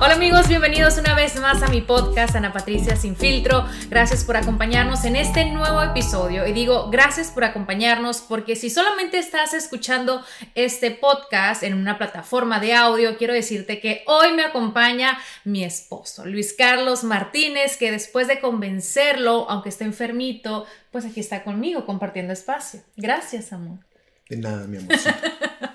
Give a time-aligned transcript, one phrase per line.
[0.00, 3.66] Hola amigos, bienvenidos una vez más a mi podcast Ana Patricia Sin Filtro.
[3.90, 6.46] Gracias por acompañarnos en este nuevo episodio.
[6.46, 12.60] Y digo gracias por acompañarnos porque si solamente estás escuchando este podcast en una plataforma
[12.60, 18.28] de audio, quiero decirte que hoy me acompaña mi esposo, Luis Carlos Martínez, que después
[18.28, 22.82] de convencerlo, aunque esté enfermito, pues aquí está conmigo compartiendo espacio.
[22.96, 23.80] Gracias, amor.
[24.28, 24.92] De nada, mi amor.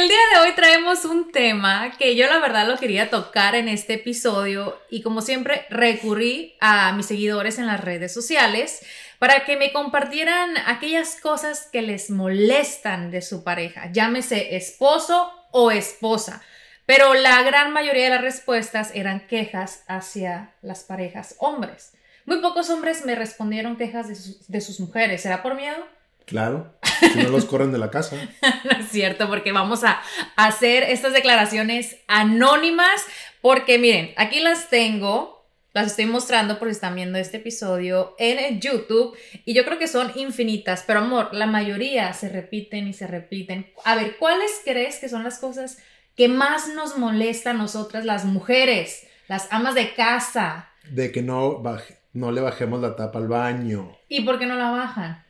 [0.00, 3.68] El día de hoy traemos un tema que yo la verdad lo quería tocar en
[3.68, 8.80] este episodio y como siempre recurrí a mis seguidores en las redes sociales
[9.18, 15.70] para que me compartieran aquellas cosas que les molestan de su pareja, llámese esposo o
[15.70, 16.40] esposa.
[16.86, 21.92] Pero la gran mayoría de las respuestas eran quejas hacia las parejas hombres.
[22.24, 25.20] Muy pocos hombres me respondieron quejas de sus, de sus mujeres.
[25.20, 25.99] ¿Será por miedo?
[26.30, 26.78] Claro,
[27.12, 28.14] si no los corren de la casa.
[28.64, 30.00] no es cierto, porque vamos a
[30.36, 33.04] hacer estas declaraciones anónimas,
[33.42, 38.60] porque miren, aquí las tengo, las estoy mostrando por si están viendo este episodio en
[38.60, 43.08] YouTube, y yo creo que son infinitas, pero amor, la mayoría se repiten y se
[43.08, 43.72] repiten.
[43.84, 45.78] A ver, ¿cuáles crees que son las cosas
[46.16, 50.68] que más nos molestan a nosotras las mujeres, las amas de casa?
[50.88, 53.98] De que no, baje, no le bajemos la tapa al baño.
[54.08, 55.24] ¿Y por qué no la bajan?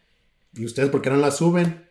[0.55, 1.89] ¿Y ustedes por qué no la suben?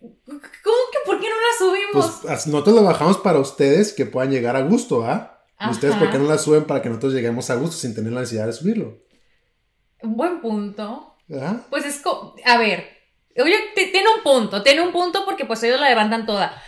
[0.00, 2.20] ¿Cómo que por qué no la subimos?
[2.22, 5.40] Pues nosotros la bajamos para ustedes que puedan llegar a gusto, ¿ah?
[5.60, 8.12] ¿Y ustedes por qué no la suben para que nosotros lleguemos a gusto sin tener
[8.12, 8.98] la necesidad de subirlo?
[10.02, 11.16] Buen punto.
[11.38, 11.60] ¿Ah?
[11.68, 12.88] Pues es como, a ver,
[13.36, 16.60] oye, tiene un punto, tiene un punto porque pues ellos la levantan toda.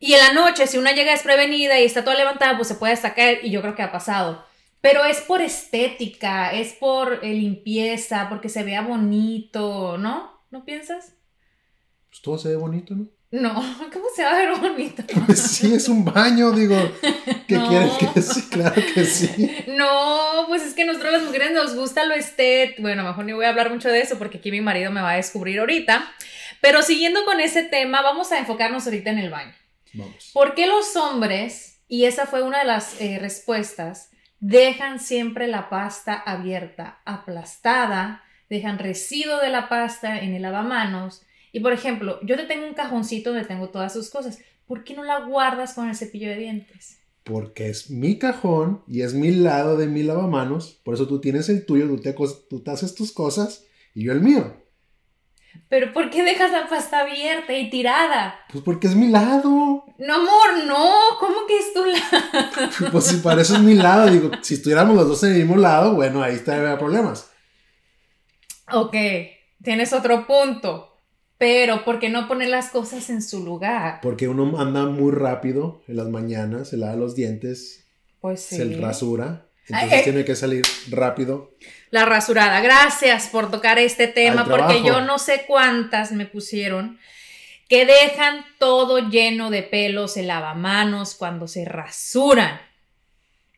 [0.00, 2.92] Y en la noche, si una llega desprevenida y está toda levantada, pues se puede
[2.92, 4.44] hasta caer y yo creo que ha pasado.
[4.80, 10.41] Pero es por estética, es por eh, limpieza, porque se vea bonito, ¿no?
[10.52, 11.14] ¿No piensas?
[12.08, 13.08] Pues todo se ve bonito, ¿no?
[13.32, 13.54] No,
[13.92, 15.02] ¿cómo se va a ver bonito?
[15.26, 16.76] Pues sí, es un baño, digo.
[17.48, 17.68] ¿Qué No.
[17.68, 18.42] quieres que sí?
[18.50, 19.64] Claro que sí.
[19.68, 22.82] No, pues es que nosotros las mujeres nos gusta lo estético.
[22.82, 25.12] Bueno, mejor ni voy a hablar mucho de eso porque aquí mi marido me va
[25.12, 26.04] a descubrir ahorita.
[26.60, 29.54] Pero siguiendo con ese tema, vamos a enfocarnos ahorita en el baño.
[29.94, 30.30] Vamos.
[30.32, 34.10] ¿Por qué los hombres, y esa fue una de las eh, respuestas,
[34.40, 41.22] dejan siempre la pasta abierta, aplastada, dejan residuo de la pasta en el lavamanos?
[41.52, 44.38] Y por ejemplo, yo te tengo un cajoncito donde tengo todas sus cosas.
[44.66, 46.98] ¿Por qué no la guardas con el cepillo de dientes?
[47.24, 50.80] Porque es mi cajón y es mi lado de mi lavamanos.
[50.84, 53.64] Por eso tú tienes el tuyo, tú te, tú te haces tus cosas
[53.94, 54.62] y yo el mío.
[55.68, 58.34] Pero ¿por qué dejas la pasta abierta y tirada?
[58.50, 59.84] Pues porque es mi lado.
[59.98, 60.90] No, amor, no.
[61.18, 62.90] ¿Cómo que es tu lado?
[62.92, 64.10] Pues si para eso es mi lado.
[64.10, 67.31] Digo, si estuviéramos los dos en el mismo lado, bueno, ahí estaría problemas.
[68.72, 68.96] Ok,
[69.62, 70.88] tienes otro punto.
[71.38, 73.98] Pero ¿por qué no poner las cosas en su lugar?
[74.00, 77.84] Porque uno anda muy rápido en las mañanas, se lava los dientes,
[78.20, 78.56] Pues sí.
[78.56, 79.46] se rasura.
[79.68, 80.02] Entonces eh.
[80.04, 81.56] tiene que salir rápido.
[81.90, 82.60] La rasurada.
[82.60, 86.98] Gracias por tocar este tema porque yo no sé cuántas me pusieron
[87.68, 92.60] que dejan todo lleno de pelos el lavamanos cuando se rasuran.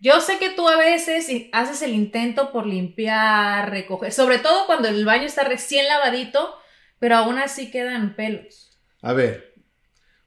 [0.05, 4.87] Yo sé que tú a veces haces el intento por limpiar, recoger, sobre todo cuando
[4.89, 6.57] el baño está recién lavadito,
[6.99, 8.79] pero aún así quedan pelos.
[9.01, 9.55] A ver,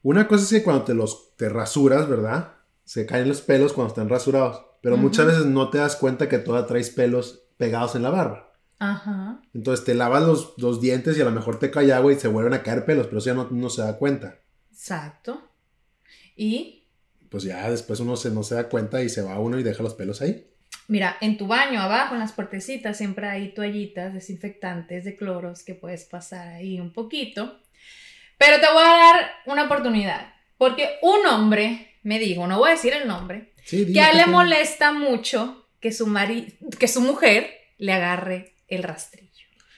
[0.01, 2.55] una cosa es que cuando te los te rasuras, ¿verdad?
[2.85, 4.65] Se caen los pelos cuando están rasurados.
[4.81, 8.53] Pero muchas veces no te das cuenta que todavía traes pelos pegados en la barba.
[8.79, 9.41] Ajá.
[9.53, 12.29] Entonces te lavas los, los dientes y a lo mejor te cae agua y se
[12.29, 14.39] vuelven a caer pelos, pero eso ya no, no se da cuenta.
[14.71, 15.51] Exacto.
[16.35, 16.76] Y
[17.29, 19.83] Pues ya después uno se, no se da cuenta y se va uno y deja
[19.83, 20.45] los pelos ahí.
[20.87, 25.73] Mira, en tu baño, abajo, en las puertecitas, siempre hay toallitas desinfectantes de cloros que
[25.75, 27.59] puedes pasar ahí un poquito.
[28.37, 30.33] Pero te voy a dar una oportunidad.
[30.57, 34.11] Porque un hombre me dijo, no voy a decir el nombre, Sí, que a él
[34.11, 39.27] qué le molesta mucho que su, mari que su mujer le agarre el rastrillo.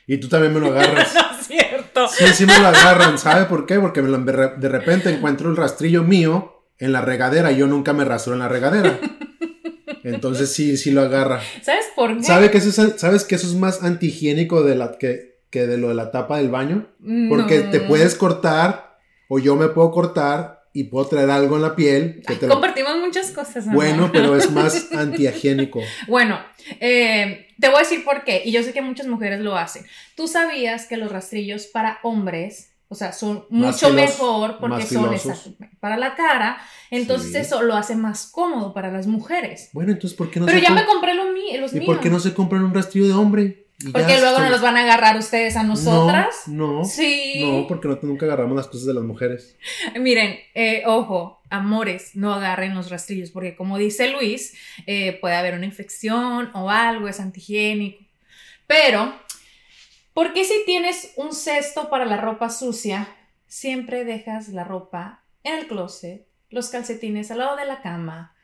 [0.05, 1.13] Y tú también me lo agarras.
[1.15, 2.07] No es cierto.
[2.07, 3.17] Sí, sí me lo agarran.
[3.17, 3.79] ¿Sabe por qué?
[3.79, 8.05] Porque me lo- de repente encuentro el rastrillo mío en la regadera yo nunca me
[8.05, 8.99] rastro en la regadera.
[10.03, 11.41] Entonces sí, sí lo agarra.
[11.61, 12.23] ¿Sabes por qué?
[12.23, 15.77] ¿Sabe que eso es, ¿Sabes que eso es más antihigiénico de la, que, que de
[15.77, 16.87] lo de la tapa del baño?
[17.29, 18.97] Porque te puedes cortar
[19.27, 22.21] o yo me puedo cortar y puedo traer algo en la piel.
[22.25, 23.65] Que Ay, te lo- Compartimos muchas cosas.
[23.71, 25.81] Bueno, pero es más antihigiénico.
[26.07, 26.39] Bueno,
[26.79, 29.85] eh, te voy a decir por qué, y yo sé que muchas mujeres lo hacen.
[30.15, 35.15] ¿Tú sabías que los rastrillos para hombres, o sea, son mucho mejor porque son
[35.79, 36.59] para la cara?
[36.91, 37.37] Entonces Sí.
[37.37, 39.69] eso lo hace más cómodo para las mujeres.
[39.73, 41.27] Bueno, entonces ¿por qué no Pero se ya me compré los,
[41.59, 41.85] los ¿Y míos.
[41.85, 43.67] por qué no se compran un rastrillo de hombre?
[43.81, 46.35] Y Porque luego no nos van a agarrar ustedes a nosotras.
[46.47, 46.83] No, no.
[46.85, 47.39] Sí.
[47.45, 49.55] No, porque no, nunca agarramos las cosas de las mujeres.
[49.97, 54.53] Miren, eh, ojo, amores, no agarren los rastrillos, porque como dice Luis,
[54.85, 58.03] eh, puede haber una infección o algo, es antihigiénico.
[58.67, 59.13] Pero,
[60.19, 63.07] ¿por qué si tienes un cesto para la ropa sucia,
[63.47, 68.35] siempre dejas la ropa en el closet, los calcetines al lado de la cama?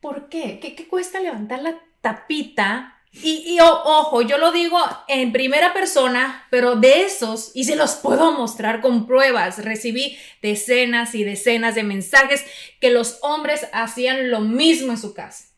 [0.00, 0.60] ¿Por qué?
[0.60, 3.02] ¿Qué, cuesta levantar la tapita?
[3.12, 4.78] Y, y, ojo, yo lo digo
[5.08, 11.14] en primera persona, pero de esos, y se los puedo mostrar con pruebas, recibí decenas
[11.14, 12.46] y decenas de mensajes
[12.80, 15.48] que los hombres hacían lo mismo en su casa.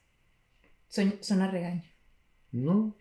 [0.88, 1.84] Son- Suena a regaño.
[2.50, 2.96] No.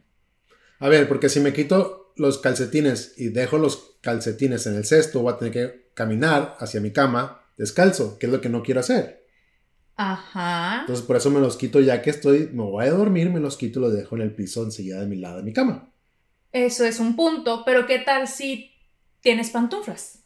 [0.78, 5.22] A ver, porque si me quito los calcetines y dejo los calcetines en el cesto,
[5.22, 8.80] voy a tener que caminar hacia mi cama descalzo, que es lo que no quiero
[8.80, 9.26] hacer.
[9.96, 10.82] Ajá.
[10.82, 13.58] Entonces por eso me los quito ya que estoy, me voy a dormir, me los
[13.58, 15.92] quito y los dejo en el piso enseguida de mi lado de mi cama.
[16.52, 18.72] Eso es un punto, pero ¿qué tal si
[19.22, 20.24] tienes pantuflas?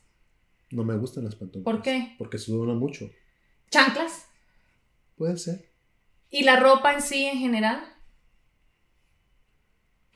[0.71, 1.63] No me gustan las pantuflas.
[1.63, 2.15] ¿Por qué?
[2.17, 3.09] Porque sudan mucho.
[3.69, 4.25] ¿Chanclas?
[5.15, 5.69] Puede ser.
[6.29, 7.81] ¿Y la ropa en sí en general?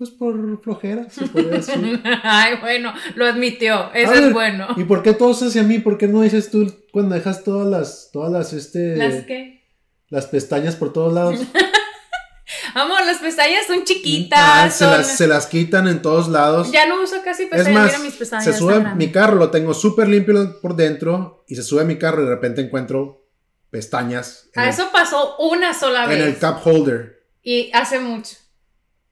[0.02, 2.02] Pues por flojera, se puede decir.
[2.24, 3.94] Ay, bueno, lo admitió.
[3.94, 4.66] Eso es bueno.
[4.76, 5.78] ¿Y por qué todos hacia mí?
[5.78, 9.62] ¿Por qué no dices tú cuando dejas todas las, todas las, este, ¿Las qué?
[10.10, 11.40] las pestañas por todos lados?
[12.74, 14.40] Amor, las pestañas son chiquitas.
[14.42, 16.72] Ah, se, las, se las quitan en todos lados.
[16.72, 17.74] Ya no uso casi es pestañas.
[17.80, 18.46] más, Mira mis pestañas.
[18.46, 22.00] se sube mi carro, lo tengo súper limpio por dentro y se sube a mi
[22.00, 23.28] carro y de repente encuentro
[23.70, 26.20] pestañas en, A el, eso pasó una sola en vez.
[26.22, 27.24] el cup holder.
[27.44, 28.38] Y hace mucho.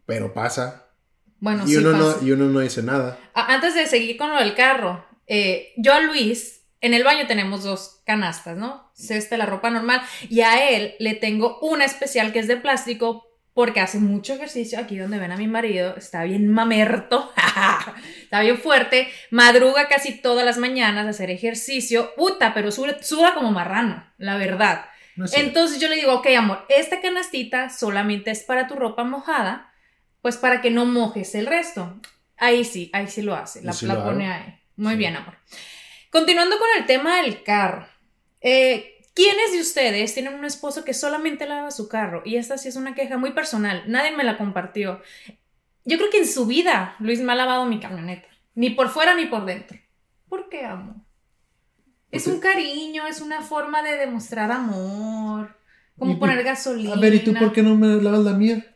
[0.09, 0.87] Pero pasa.
[1.39, 2.17] Bueno, y, sí uno pasa.
[2.19, 3.19] no, y uno no dice nada.
[3.35, 7.63] Antes de seguir con lo del carro, eh, yo a Luis, en el baño tenemos
[7.63, 8.91] dos canastas, ¿no?
[8.95, 13.27] Cesta, la ropa normal, y a él le tengo una especial que es de plástico
[13.53, 14.79] porque hace mucho ejercicio.
[14.79, 17.31] Aquí donde ven a mi marido, está bien mamerto,
[18.23, 23.35] está bien fuerte, madruga casi todas las mañanas a hacer ejercicio, puta, pero suda, suda
[23.35, 24.85] como marrano, la verdad.
[25.15, 25.25] No.
[25.33, 29.68] Entonces yo le digo, ok, amor, esta canastita solamente es para tu ropa mojada,
[30.21, 31.99] pues para que no mojes el resto.
[32.37, 34.45] Ahí sí, ahí sí lo hace, la, sí pone hago.
[34.45, 34.59] ahí.
[34.75, 34.97] Muy Sí.
[34.99, 35.35] bien, amor.
[36.09, 37.85] Continuando con el tema del carro.
[38.41, 42.21] Eh, ¿Quiénes de ustedes tienen un esposo que solamente lava su carro?
[42.23, 45.01] Y esta sí es una queja muy personal, nadie me la compartió.
[45.83, 49.15] Yo creo que en su vida Luis me ha lavado mi camioneta, ni por fuera
[49.15, 49.77] ni por dentro.
[50.29, 50.95] ¿Por qué, amor?
[52.11, 55.57] Es un cariño, es una forma de demostrar amor,
[55.97, 56.93] como poner gasolina.
[56.93, 58.68] A ver, ¿y tú por qué no me lavas la mía?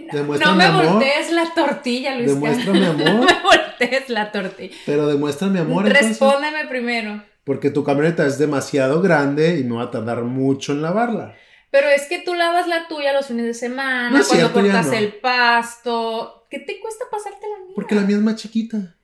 [0.00, 0.86] No, Demuéstrame no me amor.
[0.94, 2.28] voltees la tortilla, Luis.
[2.28, 3.26] Demuéstrame No amor.
[3.26, 4.74] me voltees la tortilla.
[4.86, 6.08] Pero demuestra mi amor entonces.
[6.10, 7.22] Respóndeme primero.
[7.44, 11.34] Porque tu camioneta es demasiado grande y me va a tardar mucho en lavarla.
[11.70, 14.86] Pero es que tú lavas la tuya los fines de semana, No cuando cierto, cortas
[14.86, 14.92] no.
[14.94, 16.46] el pasto.
[16.50, 17.72] ¿Qué te cuesta pasarte la mía?
[17.74, 18.94] Porque la mía es más chiquita.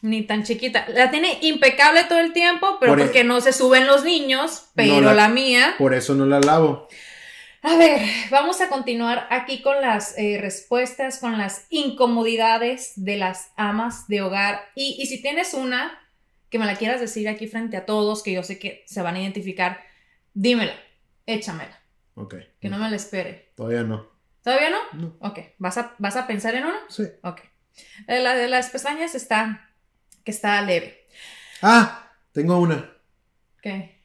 [0.00, 0.86] Ni tan chiquita.
[0.94, 4.66] La tiene impecable todo el tiempo, pero Por e- porque no se suben los niños,
[4.76, 5.28] pero la- la...
[5.28, 5.74] mía.
[5.76, 6.86] Por eso no la lavo.
[7.68, 13.50] A ver, vamos a continuar aquí con las eh, respuestas, con las incomodidades de las
[13.56, 14.60] amas de hogar.
[14.74, 15.98] Y, y si tienes una
[16.50, 19.16] que me la quieras decir aquí frente a todos, que yo sé que se van
[19.16, 19.82] a identificar,
[20.34, 20.72] dímela,
[21.26, 21.78] échamela,
[22.14, 22.36] Ok.
[22.60, 23.52] que no me la espere.
[23.54, 24.08] Todavía no.
[24.42, 24.78] ¿Todavía no?
[24.94, 25.16] No.
[25.20, 26.78] Ok, ¿vas a, vas a pensar en uno?
[26.88, 27.02] Sí.
[27.22, 27.40] Ok.
[28.06, 29.70] Eh, La de las pestañas está,
[30.24, 31.06] que está leve.
[31.60, 32.90] Ah, tengo una.
[33.60, 33.97] ¿Qué?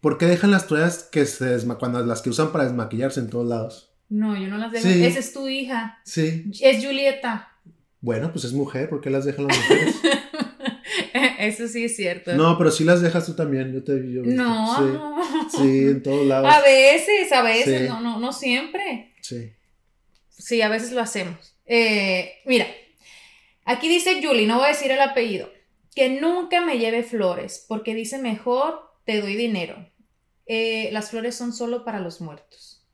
[0.00, 3.28] ¿Por qué dejan las toallas que se desma cuando las que usan para desmaquillarse en
[3.30, 3.92] todos lados?
[4.08, 4.88] No, yo no las dejo.
[4.88, 5.04] Sí.
[5.04, 5.98] Esa es tu hija.
[6.04, 6.44] Sí.
[6.60, 7.48] Es Julieta.
[8.00, 9.94] Bueno, pues es mujer, ¿por qué las dejan las mujeres?
[11.38, 12.34] Eso sí es cierto.
[12.34, 13.72] no, pero sí las dejas tú también.
[13.72, 14.42] Yo te yo he visto.
[14.42, 14.84] No, Sí.
[14.92, 15.16] no.
[15.50, 16.52] Sí, en todos lados.
[16.52, 17.88] A veces, a veces, Sí.
[17.88, 19.12] no, no, no siempre.
[19.20, 19.52] Sí.
[20.30, 21.54] Sí, a veces lo hacemos.
[21.66, 22.66] Eh, mira,
[23.64, 25.48] aquí dice Julie, no voy a decir el apellido.
[25.94, 29.74] que nunca me lleve flores, porque dice mejor te doy dinero.
[30.46, 32.86] Eh, las flores son solo para los muertos.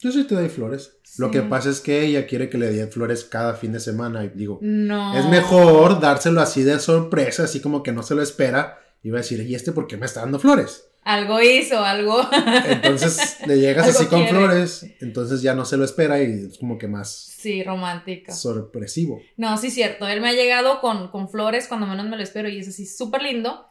[0.00, 0.98] Yo sí te doy flores.
[1.18, 4.24] Lo que pasa es que ella quiere que le dé flores cada fin de semana.
[4.24, 5.16] Y digo, No.
[5.16, 8.80] es mejor dárselo así de sorpresa, así como que no se lo espera.
[9.04, 10.88] Y va a decir, ¿y este por qué me está dando flores?
[11.04, 12.20] Algo hizo, algo.
[12.66, 14.36] Entonces le llegas así con quiere.
[14.36, 18.32] flores, entonces ya no se lo espera y es como que más sí, romántico.
[18.34, 19.20] sorpresivo.
[19.36, 20.08] No, sí, cierto.
[20.08, 22.86] Él me ha llegado con, con flores cuando menos me lo espero y es así
[22.86, 23.66] súper lindo.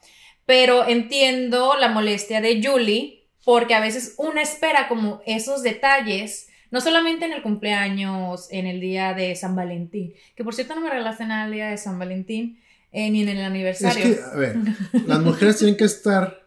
[0.46, 6.82] Pero entiendo la molestia de Julie porque a veces una espera como esos detalles, no
[6.82, 10.90] solamente en el cumpleaños, en el día de San Valentín, que por cierto no me
[10.90, 12.60] regalaste nada el día de San Valentín,
[12.92, 14.04] eh, ni en el Es aniversario.
[14.04, 14.56] que, a ver,
[15.06, 16.46] las mujeres tienen que estar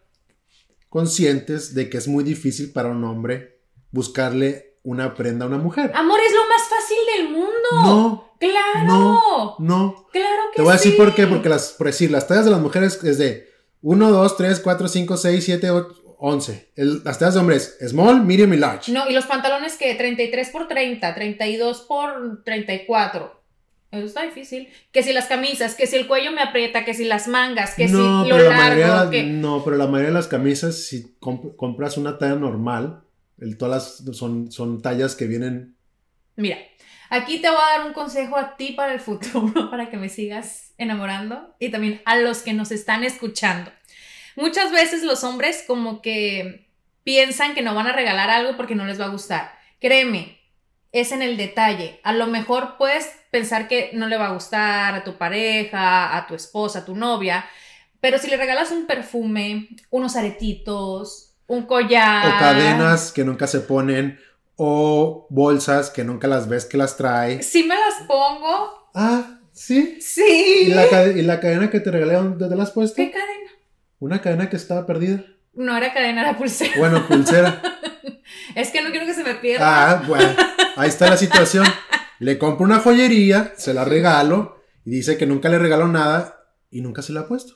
[0.89, 5.91] conscientes de que es muy difícil para un hombre buscarle una prenda a una mujer.
[5.95, 7.69] Amor, es lo más fácil del mundo.
[7.73, 8.85] No, Claro.
[8.87, 10.07] no, no.
[10.13, 10.97] Claro que Te voy a decir sí.
[10.99, 13.49] por qué, porque las, por decir, las tallas de las mujeres es de
[13.83, 16.69] 1, 2, 3, 4, 5, 6, 7, 8, 11.
[16.77, 18.91] El- las tallas de hombres, small, medium y large.
[18.93, 23.39] No, y los pantalones que 33 por 30, 32 por 34.
[23.91, 24.69] Eso está difícil.
[24.93, 27.87] Que si las camisas, que si el cuello me aprieta, que si las mangas, que
[27.89, 29.23] no, si lo pero la mayoría largo, las- que...
[29.25, 33.01] no, pero la mayoría de las camisas, si comp- compras una talla normal,
[33.41, 35.75] el, todas las son, son tallas que vienen.
[36.37, 36.59] Mira,
[37.09, 40.09] aquí te voy a dar un consejo a ti para el futuro, para que me
[40.11, 43.71] sigas enamorando y también a los que nos están escuchando.
[44.37, 46.69] Muchas veces los hombres como que
[47.05, 49.53] piensan que no van a regalar algo porque no les va a gustar.
[49.81, 50.39] Créeme,
[50.93, 52.01] es en el detalle.
[52.05, 56.27] A lo mejor puedes pensar que no le va a gustar a tu pareja, a
[56.27, 57.45] tu esposa, a tu novia,
[58.01, 62.27] pero si le regalas un perfume, unos aretitos, un collar.
[62.27, 64.21] O cadenas que nunca se ponen,
[64.57, 67.43] o bolsas que nunca las ves que las trae.
[67.43, 69.99] Si me las pongo, Ah, sí.
[70.01, 70.67] sí.
[70.67, 72.97] ¿Y la, y la cadena que te regalé, dónde te la has puesto?
[72.97, 73.51] ¿Qué cadena?
[74.01, 75.25] Una cadena que estaba perdida.
[75.55, 76.73] No era cadena, era pulsera.
[76.79, 77.61] Bueno, pulsera.
[78.55, 79.91] Es que no quiero que se me pierda.
[79.91, 80.29] Ah, bueno,
[80.77, 81.65] ahí está la situación.
[82.19, 86.81] Le compro una joyería, se la regalo y dice que nunca le regaló nada y
[86.81, 87.55] nunca se la ha puesto.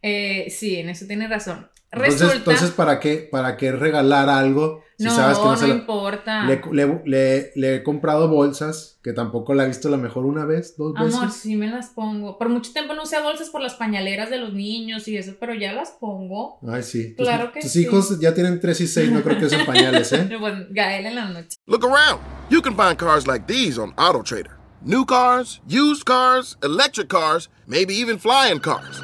[0.00, 1.68] Eh, sí, en eso tienes razón.
[1.92, 2.36] Entonces, Resulta.
[2.38, 5.74] entonces ¿para qué, para qué regalar algo si no, sabes que no, no, se la...
[5.74, 6.44] importa.
[6.46, 10.44] Le, le- le- le he comprado bolsas que tampoco la he visto la mejor una
[10.46, 11.14] vez, dos veces.
[11.14, 12.38] Amor, sí me las pongo.
[12.38, 15.54] Por mucho tiempo no usé bolsas por las pañaleras de los niños y eso, pero
[15.54, 16.58] ya las pongo.
[16.66, 17.14] Ay, sí.
[17.16, 17.82] Tus- Claro que tus sí.
[17.82, 20.30] hijos ya tienen 3 y 6, no creo que usen pañales, ¿eh?
[20.40, 21.58] Bueno, Gael en la noche.
[21.66, 22.20] Look around.
[22.48, 24.52] You can find cars like these on AutoTrader.
[24.84, 29.00] New cars, used cars, electric cars, maybe even flying cars.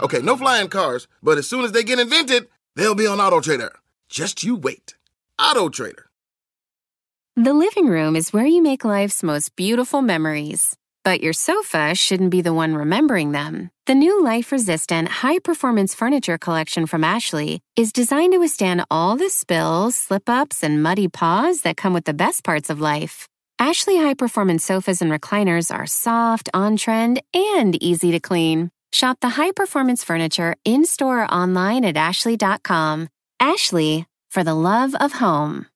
[0.00, 3.40] Okay, no flying cars, but as soon as they get invented, they'll be on Auto
[3.40, 3.72] Trader.
[4.08, 4.94] Just you wait.
[5.40, 6.06] Auto Trader.
[7.36, 10.76] The living room is where you make life's most beautiful memories.
[11.04, 13.70] But your sofa shouldn't be the one remembering them.
[13.86, 19.16] The new life resistant, high performance furniture collection from Ashley is designed to withstand all
[19.16, 23.28] the spills, slip ups, and muddy paws that come with the best parts of life.
[23.58, 28.70] Ashley high performance sofas and recliners are soft, on trend, and easy to clean.
[28.96, 33.08] Shop the high performance furniture in store or online at ashley.com.
[33.38, 35.66] Ashley, for the love of home.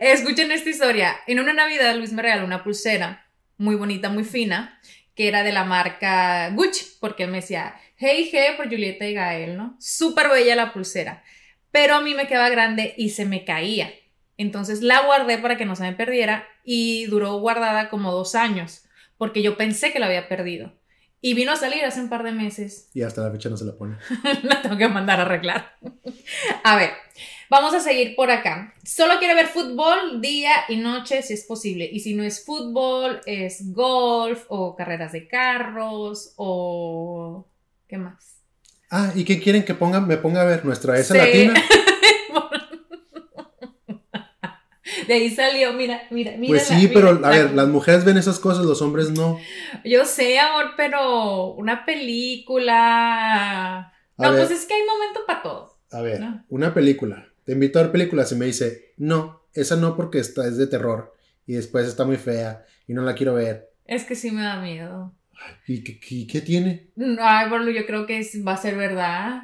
[0.00, 1.16] Escuchen esta historia.
[1.26, 3.26] En una Navidad Luis me regaló una pulsera
[3.58, 4.78] muy bonita, muy fina,
[5.16, 9.14] que era de la marca Gucci, porque él me decía, hey, hey, por Julieta y
[9.14, 9.76] Gael, ¿no?
[9.80, 11.24] Súper bella la pulsera.
[11.72, 13.92] Pero a mí me quedaba grande y se me caía.
[14.36, 18.84] Entonces la guardé para que no se me perdiera y duró guardada como dos años,
[19.18, 20.72] porque yo pensé que la había perdido.
[21.26, 23.64] Y vino a salir hace un par de meses Y hasta la fecha no se
[23.64, 23.96] la pone.
[24.42, 25.74] la tengo que mandar a arreglar.
[26.62, 26.90] A ver,
[27.48, 28.74] vamos a seguir por acá.
[28.84, 31.88] Solo quiere ver fútbol día y noche si es posible.
[31.90, 37.46] Y si no es fútbol, es golf o carreras de carros o...
[37.88, 38.34] ¿Qué más?
[38.90, 40.62] Ah, ¿y qué quieren que ponga, me ponga a ver?
[40.66, 41.18] ¿Nuestra S Sí.
[41.18, 41.54] latina?
[45.08, 46.48] De ahí salió, mira, mira, mira.
[46.48, 49.38] Pues sí, mira pero a ver, las mujeres ven esas cosas, los hombres no.
[49.84, 53.78] Yo sé, amor, pero una película...
[53.78, 54.46] A no, ver.
[54.46, 55.76] pues es que hay momento para todo.
[55.90, 56.44] A ver, No.
[56.48, 57.28] una película.
[57.44, 60.66] Te invito a ver películas y me dice, no, esa no porque esta es de
[60.66, 61.14] terror
[61.46, 63.70] y después está muy fea y no la quiero ver.
[63.86, 65.12] Es que sí me da miedo.
[65.66, 66.88] ¿Y qué, qué- qué tiene?
[67.20, 69.42] Ay, bueno, yo creo que es- va a ser verdad.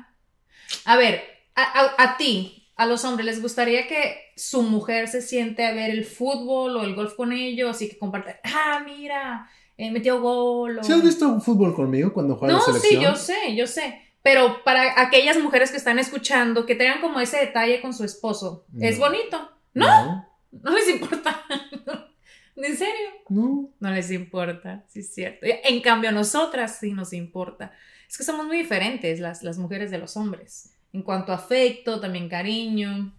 [0.85, 1.21] A ver,
[1.55, 5.73] a, a- a ti, a los hombres, ¿les gustaría que su mujer se siente a
[5.73, 10.21] ver el fútbol o el golf con ellos y que compartan, ah, mira, eh, metió
[10.21, 10.79] gol?
[10.79, 10.83] O...
[10.85, 13.03] ¿Sí has visto un fútbol conmigo cuando juega No, la sí, selección?
[13.03, 14.01] yo sé, yo sé.
[14.23, 18.65] Pero para aquellas mujeres que están escuchando, que tengan como ese detalle con su esposo,
[18.81, 19.07] es No.
[19.07, 19.51] bonito.
[19.75, 19.87] ¿No?
[19.87, 20.29] No.
[20.53, 21.43] No les importa.
[22.57, 23.09] ¿En serio?
[23.29, 23.71] No.
[23.79, 25.47] No les importa, sí es cierto.
[25.47, 27.73] En cambio, a nosotras sí nos importa.
[28.09, 30.75] Es que somos muy diferentes las, las mujeres de los hombres.
[30.93, 33.13] En cuanto a afecto, también cariño.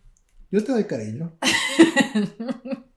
[0.52, 1.38] Yo te doy cariño.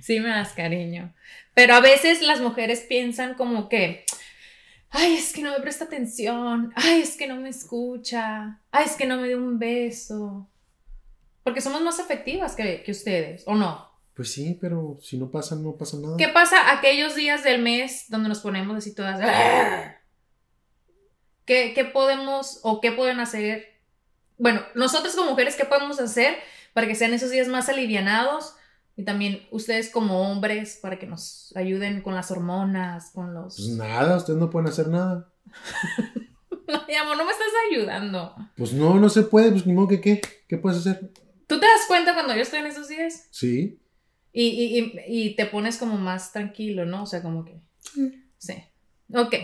[0.00, 1.12] sí me das cariño.
[1.54, 4.04] Pero a veces las mujeres piensan como que,
[4.90, 8.96] ay, es que no me presta atención, ay, es que no me escucha, ay, es
[8.96, 10.48] que no me dio un beso.
[11.42, 13.88] Porque somos más afectivas que, que ustedes, ¿o no?
[14.14, 16.16] Pues sí, pero si no pasa, no pasa nada.
[16.18, 19.18] ¿Qué pasa aquellos días del mes donde nos ponemos así todas?
[21.46, 23.69] ¿Qué, ¿Qué, podemos o qué pueden hacer?
[24.40, 26.34] Bueno, nosotros como mujeres, ¿qué podemos hacer
[26.72, 28.54] para que sean esos días más alivianados?
[28.96, 33.56] Y también ustedes como hombres, para que nos ayuden con las hormonas, con los...
[33.56, 35.30] Pues nada, ustedes no pueden hacer nada.
[36.88, 38.34] Mi amor, no me estás ayudando.
[38.56, 40.22] Pues no, no se puede, pues ni modo que qué.
[40.48, 41.12] ¿Qué puedes hacer?
[41.46, 43.28] ¿Tú te das cuenta cuando yo estoy en esos días?
[43.30, 43.78] Sí.
[44.32, 47.02] Y, y, y, y te pones como más tranquilo, ¿no?
[47.02, 47.60] O sea, como que...
[47.80, 48.32] Sí.
[48.38, 48.54] Sí.
[49.14, 49.34] Ok.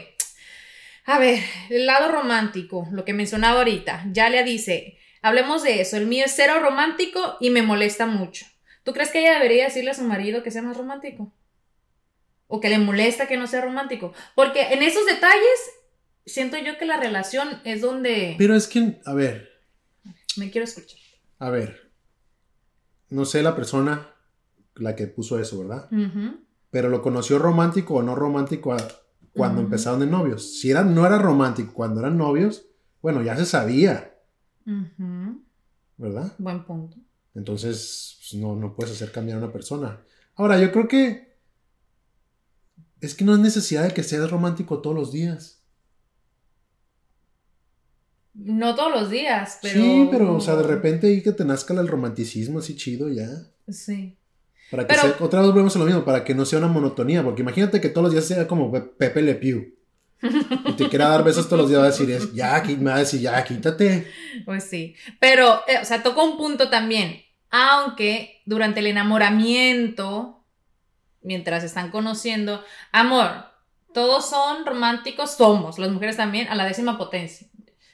[1.06, 1.38] A ver,
[1.70, 4.04] el lado romántico, lo que mencionaba ahorita.
[4.12, 5.96] Yalia dice, hablemos de eso.
[5.96, 8.44] El mío es cero romántico y me molesta mucho.
[8.82, 11.32] ¿Tú crees que ella debería decirle a su marido que sea más romántico?
[12.48, 14.12] ¿O que le molesta que no sea romántico?
[14.34, 15.70] Porque en esos detalles
[16.26, 18.34] siento yo que la relación es donde...
[18.36, 19.48] Pero es que, a ver.
[20.36, 20.98] Me quiero escuchar.
[21.38, 21.90] A ver.
[23.10, 24.12] No sé la persona,
[24.74, 25.88] la que puso eso, ¿verdad?
[25.92, 26.40] Uh -huh.
[26.70, 28.78] Pero lo conoció romántico o no romántico a,
[29.36, 29.66] cuando uh -huh.
[29.66, 30.58] empezaron de novios.
[30.58, 32.66] Si era, no era romántico cuando eran novios,
[33.02, 34.14] bueno, ya se sabía.
[34.66, 35.42] Uh -huh.
[35.98, 36.32] ¿Verdad?
[36.38, 36.96] Buen punto.
[37.34, 40.00] Entonces, pues no, no puedes hacer cambiar a una persona.
[40.34, 41.36] Ahora, yo creo que
[43.00, 45.62] es que no es necesidad de que seas romántico todos los días.
[48.34, 49.80] No todos los días, pero.
[49.80, 53.28] Sí, pero, o sea, de repente ahí que te nazca el romanticismo así chido ya.
[53.68, 54.18] Sí.
[54.70, 56.68] Para que Pero- sea, otra vez volvemos a lo mismo, para que no sea una
[56.68, 59.74] monotonía, porque imagínate que todos los días sea como Pe- Pepe Le Pew.
[60.22, 62.96] Y te quiera dar besos todos los días, va a decir, es, ya, me va
[62.96, 64.06] a decir, ya, quítate.
[64.44, 64.96] Pues sí.
[65.20, 67.22] Pero, eh, o sea, tocó un punto también.
[67.50, 70.44] Aunque durante el enamoramiento,
[71.22, 73.30] mientras están conociendo, amor,
[73.92, 77.46] todos son románticos, somos, las mujeres también, a la décima potencia.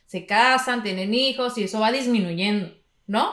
[0.07, 2.73] Se casan, tienen hijos y eso va disminuyendo,
[3.07, 3.33] ¿no?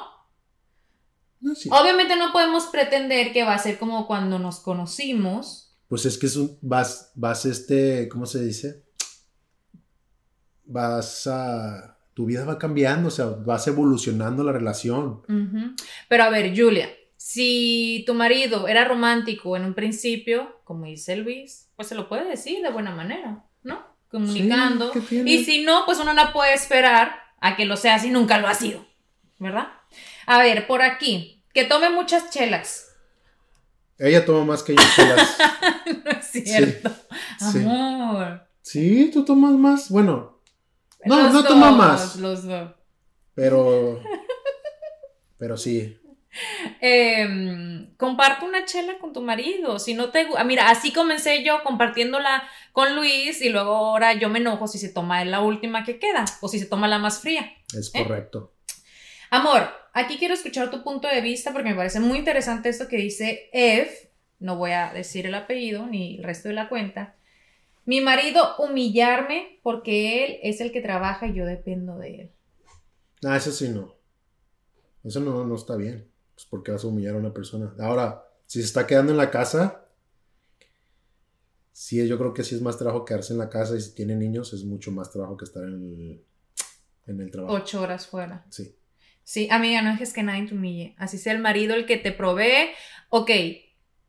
[1.40, 1.70] No, sí.
[1.72, 5.78] Obviamente no podemos pretender que va a ser como cuando nos conocimos.
[5.88, 8.84] Pues es que es un, vas, vas este, ¿cómo se dice?
[10.66, 15.24] Vas a, tu vida va cambiando, o sea, vas evolucionando la relación.
[16.10, 21.70] Pero a ver, Julia, si tu marido era romántico en un principio, como dice Luis,
[21.76, 23.86] pues se lo puede decir de buena manera, ¿no?
[24.12, 24.92] Comunicando.
[25.26, 28.48] Y si no, pues uno no puede esperar a que lo sea si nunca lo
[28.48, 28.86] ha sido,
[29.38, 29.68] ¿verdad?
[30.30, 32.96] A ver, por aquí, que tome muchas chelas.
[33.98, 35.38] Ella toma más que yo chelas.
[36.06, 36.92] no es cierto.
[37.52, 37.64] sí.
[37.66, 38.48] Amor.
[38.62, 39.90] Sí, tú tomas más.
[39.90, 40.40] Bueno,
[41.04, 42.18] no, Los no toma más.
[42.18, 42.74] Los dos.
[43.34, 44.04] Pero,
[45.40, 45.98] pero sí.
[46.80, 49.80] eh, comparte una chela con tu marido.
[49.80, 54.30] Si no te ah, mira, así comencé yo compartiéndola con Luis y luego ahora yo
[54.30, 57.20] me enojo si se toma la última que queda o si se toma la más
[57.20, 57.52] fría.
[57.76, 58.04] Es ¿Eh?
[58.04, 58.54] correcto.
[59.32, 59.62] Amor,
[59.94, 63.50] aquí quiero escuchar tu punto de vista porque me parece muy interesante esto que dice
[63.54, 63.90] Ev.
[64.40, 67.16] No voy a decir el apellido ni el resto de la cuenta.
[67.86, 72.32] Mi marido humillarme porque él es el que trabaja y yo dependo de él.
[73.24, 73.96] Ah, eso sí no.
[75.04, 76.10] Eso no, no está bien.
[76.34, 77.74] Pues porque vas a humillar a una persona.
[77.80, 79.86] Ahora, si se está quedando en la casa,
[81.72, 84.16] sí, yo creo que sí es más trabajo quedarse en la casa y si tiene
[84.16, 86.26] niños es mucho más trabajo que estar en el,
[87.08, 87.54] en el trabajo.
[87.54, 88.46] Ocho horas fuera.
[88.50, 88.76] Sí.
[89.30, 90.96] Sí, amiga, no dejes que nadie te humille.
[90.98, 92.72] Así sea el marido el que te provee.
[93.10, 93.30] Ok,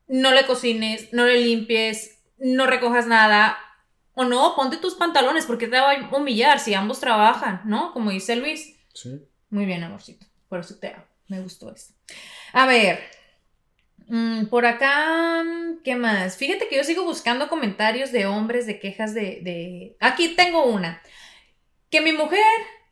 [0.09, 3.59] no le cocines, no le limpies, no recojas nada.
[4.15, 7.93] O no, ponte tus pantalones porque te va a humillar si ambos trabajan, ¿no?
[7.93, 8.75] Como dice Luis.
[8.95, 9.21] Sí.
[9.51, 10.25] Muy bien, amorcito.
[10.49, 11.05] Por eso te amo.
[11.29, 11.93] Me gustó esto.
[12.55, 13.01] A ver.
[14.07, 15.45] mm, por acá,
[15.85, 16.39] ¿qué más?
[16.39, 19.99] Fíjate que yo sigo buscando comentarios de hombres, de quejas de, de...
[20.01, 21.03] Aquí tengo una.
[21.91, 22.41] Que mi mujer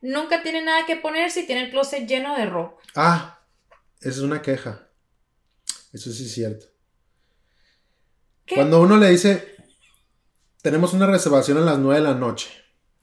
[0.00, 2.80] nunca tiene nada que ponerse y tiene el closet lleno de ropa.
[2.94, 3.40] Ah,
[4.00, 4.88] esa es una queja.
[5.92, 6.66] Eso sí es cierto.
[8.44, 8.54] ¿Qué?
[8.54, 9.56] Cuando uno le dice,
[10.62, 12.50] tenemos una reservación a las 9 de la noche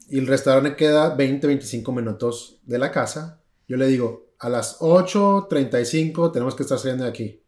[0.07, 4.79] y el restaurante queda 20, 25 minutos de la casa, yo le digo, a las
[4.79, 7.41] 8.35 tenemos que estar saliendo de aquí.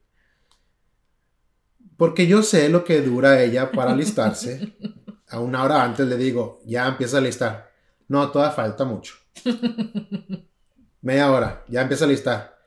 [1.98, 4.78] Porque yo sé lo que dura ella para alistarse.
[5.30, 7.67] A una hora antes le digo, ya empieza a alistar.
[8.08, 9.16] No, todavía falta mucho.
[11.02, 12.58] Media hora, ya empieza a listar.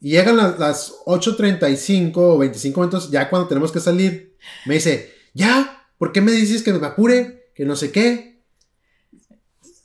[0.00, 4.36] Y llegan las, las 8.35 o 25 minutos, ya cuando tenemos que salir.
[4.66, 7.50] Me dice, ya, ¿por qué me dices que me apure?
[7.54, 8.34] Que no sé qué.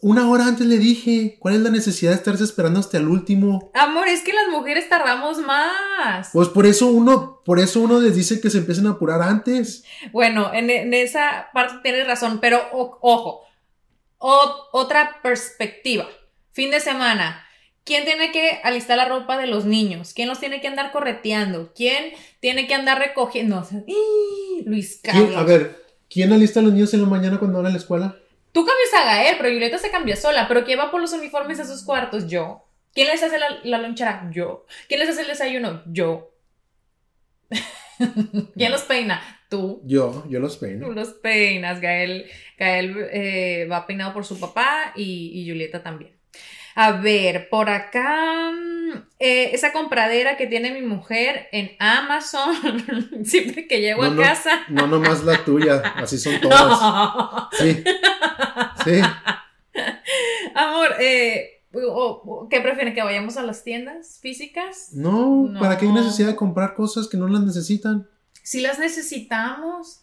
[0.02, 3.70] Una hora antes le dije, ¿cuál es la necesidad de estarse esperando hasta el último?
[3.74, 6.30] Amor, es que las mujeres tardamos más.
[6.32, 9.84] Pues por eso uno, por eso uno les dice que se empiecen a apurar antes.
[10.14, 13.42] Bueno, en, en esa parte tienes razón, pero o- ojo,
[14.20, 16.08] o- otra perspectiva.
[16.52, 17.46] Fin de semana.
[17.84, 20.14] ¿Quién tiene que alistar la ropa de los niños?
[20.14, 21.74] ¿Quién los tiene que andar correteando?
[21.74, 23.58] ¿Quién tiene que andar recogiendo?
[23.60, 24.64] O sea, ¡ih!
[24.66, 25.36] Luis ¿Quién- Carlos.
[25.38, 28.16] a ver, ¿quién alista a los niños en la mañana cuando van a la escuela?
[28.52, 30.48] Tú cambias a Gael, pero Violeta se cambia sola.
[30.48, 32.28] ¿Pero quién va por los uniformes a sus cuartos?
[32.28, 32.66] Yo.
[32.94, 34.30] ¿Quién les hace la, la lonchera?
[34.32, 34.66] Yo.
[34.88, 35.82] ¿Quién les hace el desayuno?
[35.88, 36.32] Yo.
[38.56, 39.22] ¿Quién los peina?
[39.50, 39.82] Tú.
[39.84, 40.90] Yo, yo los Tú peino.
[40.90, 41.82] los peinas.
[41.82, 42.26] Gael,
[42.58, 46.12] Gael eh, va peinado por su papá y, y Julieta también.
[46.76, 52.56] A ver, por acá, mm, eh, esa compradera que tiene mi mujer en Amazon,
[53.26, 54.52] siempre que llego No, a no, casa.
[54.70, 56.80] no nomás la tuya, así son todas.
[57.58, 57.84] Sí,
[58.86, 59.02] sí.
[60.56, 61.64] Amor, eh,
[62.50, 62.94] ¿qué prefieren?
[62.94, 64.90] ¿Que vayamos a las tiendas físicas?
[64.94, 65.60] No, No.
[65.60, 68.08] ¿para qué hay necesidad de comprar cosas que no las necesitan?
[68.50, 70.02] Si las necesitamos.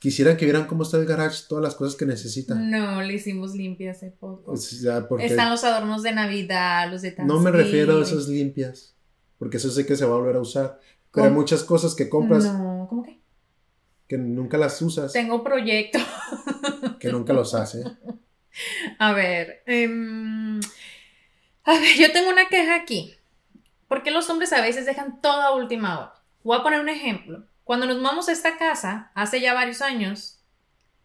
[0.00, 2.68] Quisiera que vieran cómo está el garage, todas las cosas que necesitan.
[2.68, 4.50] No, le hicimos limpia hace poco.
[4.50, 8.26] O sea, porque Están los adornos de Navidad, los de no me refiero a esas
[8.26, 8.96] limpias,
[9.38, 10.80] porque eso sé que se va a volver a usar.
[11.12, 13.20] Pero hay muchas cosas que compras No, ¿cómo que?
[14.08, 16.00] que nunca las usas, Tengo proyecto.
[16.98, 17.84] que nunca los hace.
[18.98, 20.58] A ver, em,
[21.62, 23.14] a ver, yo tengo una queja aquí.
[23.86, 26.14] ¿Por qué los hombres a veces dejan todo a última hora?
[26.42, 27.44] Voy a poner un ejemplo.
[27.66, 30.38] Cuando nos mudamos a esta casa, hace ya varios años,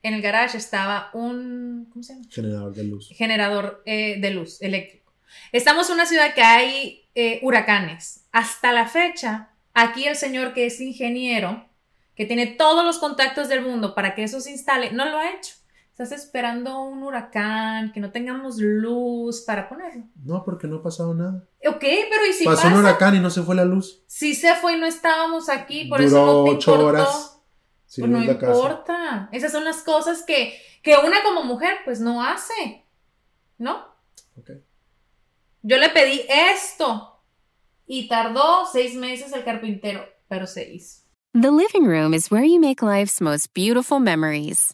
[0.04, 2.26] en el garage estaba un, ¿cómo se llama?
[2.30, 3.10] Generador de luz.
[3.16, 5.12] generador eh, de luz eléctrico.
[5.52, 8.28] Estamos en una ciudad que hay eh, huracanes.
[8.32, 11.68] Hasta la fecha, aquí el señor que es ingeniero,
[12.16, 15.32] que tiene todos los contactos del mundo para que eso se instale, no lo ha
[15.32, 15.56] hecho.
[16.02, 20.06] Estás esperando un huracán, que no tengamos luz para ponerlo.
[20.24, 21.48] No, porque no ha pasado nada.
[21.68, 22.74] Ok, pero ¿y si Pasó pasa?
[22.74, 24.04] un huracán y no se fue la luz.
[24.08, 26.88] Si se fue y no estábamos aquí, por Duró eso no te ocho importó.
[26.88, 27.42] horas.
[27.86, 28.52] sin Pues no casa.
[28.54, 29.30] importa.
[29.32, 32.86] Esas son las cosas que, que una como mujer pues no hace.
[33.60, 33.86] ¿No?
[34.38, 34.52] Ok.
[35.62, 37.22] Yo le pedí esto
[37.86, 41.02] y tardó seis meses el carpintero, pero se hizo.
[41.34, 44.74] The living room is where you make life's most beautiful memories.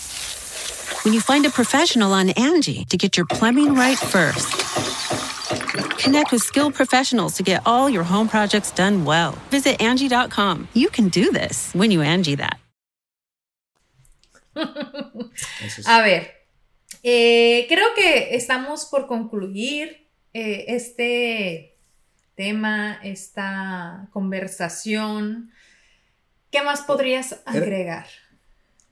[1.03, 4.49] When you find a professional on Angie to get your plumbing right first.
[5.97, 9.31] Connect with skilled professionals to get all your home projects done well.
[9.49, 10.67] Visit Angie.com.
[10.73, 12.59] You can do this when you Angie that.
[15.87, 16.27] A ver,
[17.03, 21.79] eh, creo que estamos por concluir eh, este
[22.35, 25.51] tema, esta conversación.
[26.51, 28.05] ¿Qué más podrías agregar?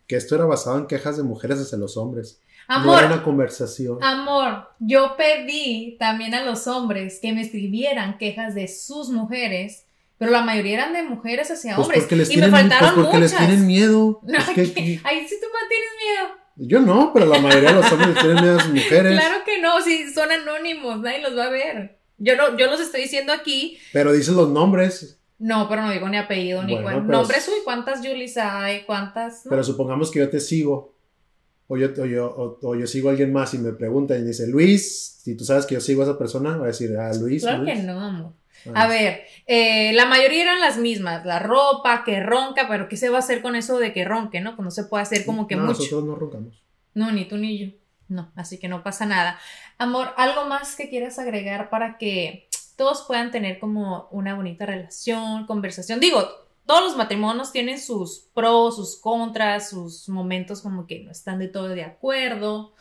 [0.09, 2.41] Que esto era basado en quejas de mujeres hacia los hombres.
[2.67, 3.99] No Amor, era una conversación.
[4.03, 9.85] Amor, yo pedí también a los hombres que me escribieran quejas de sus mujeres,
[10.17, 12.03] pero la mayoría eran de mujeres hacia Pues hombres.
[12.05, 13.47] y tienen, me faltaron pues porque les muchas.
[13.47, 14.19] tienen miedo.
[14.23, 16.27] No, que- que- Ay, si tú me tienes miedo.
[16.57, 19.13] yo no, pero la mayoría de los hombres les tienen miedo a sus mujeres.
[19.13, 21.99] Claro que no, si son anónimos, nadie los va a ver.
[22.17, 23.77] Yo, no, yo los estoy diciendo aquí.
[23.93, 25.18] Pero dices los nombres.
[25.39, 28.83] No, pero no digo ni apellido ni Bueno, pero- Nombres, uy, ¿cuántas Julis hay?
[28.83, 29.45] ¿Cuántas?
[29.45, 29.49] no?
[29.49, 30.93] Pero supongamos que yo te sigo.
[31.67, 34.23] O yo, o, yo, o, o yo sigo a alguien más y me pregunta y
[34.23, 37.11] dice, Luis, si tú sabes que yo sigo a esa persona, va a decir, ah,
[37.13, 37.43] Luis.
[37.43, 37.75] Claro Luis.
[37.75, 38.33] que no, amor.
[38.73, 42.97] Ah, A ver, eh, la mayoría eran las mismas, la ropa, que ronca, pero ¿qué
[42.97, 44.55] se va a hacer con eso de que ronque, no?
[44.55, 45.77] Pues no se puede hacer como que no, mucho.
[45.77, 46.61] Nosotros no roncamos.
[46.95, 47.67] No, ni tú ni yo.
[48.09, 49.39] No, así que no pasa nada.
[49.77, 52.48] Amor, ¿algo más que quieras agregar para que
[52.79, 55.99] todos puedan tener como una bonita relación, conversación?
[55.99, 56.23] Digo,
[56.65, 61.47] todos los matrimonios tienen sus pros, sus contras, sus momentos como que no están de
[61.49, 62.73] todo de acuerdo.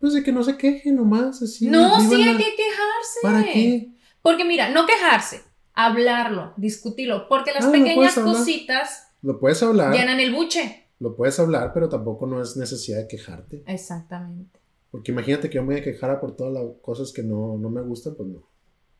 [0.00, 1.66] Pues de que no se quejen nomás, así.
[1.66, 3.18] no, sí hay que quejarse.
[3.22, 3.90] ¿Para qué?
[4.22, 5.42] Porque mira, no quejarse,
[5.74, 9.92] hablarlo, discutirlo, porque las Ah, pequeñas cositas Lo puedes hablar.
[9.92, 10.86] llenan el buche.
[11.00, 13.62] Lo puedes hablar, pero tampoco no es necesidad de quejarte.
[13.66, 14.58] Exactamente.
[14.90, 17.68] Porque imagínate que yo me voy a quejara por todas las cosas que no, no
[17.70, 18.48] me gustan, pues no.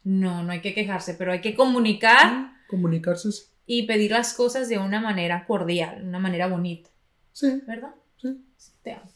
[0.08, 4.68] No, no hay que quejarse, pero hay que comunicar Comunicarse es- y pedir las cosas
[4.70, 6.88] de una manera cordial, una manera bonita.
[7.32, 7.60] Sí.
[7.66, 7.90] ¿Verdad?
[8.20, 8.40] Sí.
[8.82, 9.10] Te amo.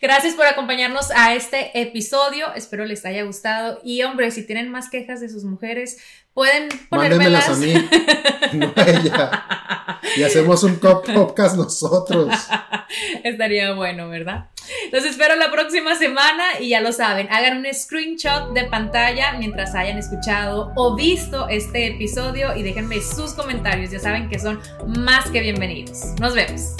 [0.00, 2.52] Gracias por acompañarnos a este episodio.
[2.54, 3.80] Espero les haya gustado.
[3.84, 5.98] Y hombre, si tienen más quejas de sus mujeres,
[6.34, 7.48] pueden ponérmelas.
[7.48, 7.72] A mí,
[8.54, 10.00] no a ella.
[10.16, 12.34] Y hacemos un podcast nosotros.
[13.24, 14.50] Estaría bueno, ¿verdad?
[14.92, 19.74] Los espero la próxima semana y ya lo saben, hagan un screenshot de pantalla mientras
[19.74, 23.90] hayan escuchado o visto este episodio y déjenme sus comentarios.
[23.90, 24.60] Ya saben que son
[24.96, 26.14] más que bienvenidos.
[26.20, 26.76] Nos vemos.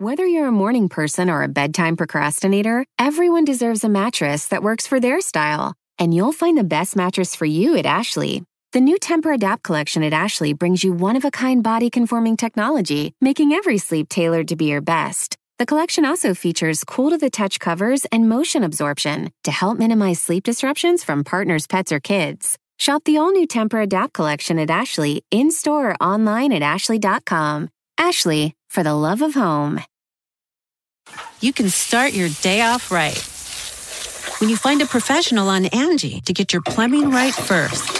[0.00, 4.86] Whether you're a morning person or a bedtime procrastinator, everyone deserves a mattress that works
[4.86, 5.74] for their style.
[5.98, 8.42] And you'll find the best mattress for you at Ashley.
[8.72, 12.36] The new Temper Adapt collection at Ashley brings you one of a kind body conforming
[12.36, 15.36] technology, making every sleep tailored to be your best.
[15.58, 20.20] The collection also features cool to the touch covers and motion absorption to help minimize
[20.20, 22.56] sleep disruptions from partners, pets, or kids.
[22.78, 27.70] Shop the all new Temper Adapt collection at Ashley in store or online at ashley.com.
[27.98, 29.80] Ashley, for the love of home.
[31.40, 33.18] You can start your day off right.
[34.40, 37.99] When you find a professional on Angie to get your plumbing right first.